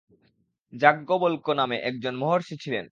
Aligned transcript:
যাজ্ঞবল্ক্য 0.73 1.49
নামে 1.51 1.77
একজন 1.81 2.13
মহর্ষি 2.15 2.55
ছিলেন। 2.57 2.79